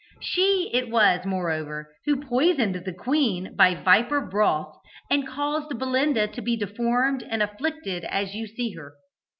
[0.19, 4.75] She it was, moreover, who poisoned the queen by viper broth,
[5.11, 8.95] and caused Belinda to be deformed and afflicted as you see her.